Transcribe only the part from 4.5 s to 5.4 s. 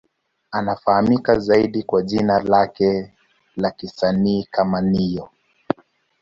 kama Ne-Yo.